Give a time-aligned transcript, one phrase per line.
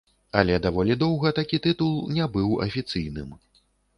[0.39, 3.29] Але даволі доўга такі тытул не быў афіцыйным.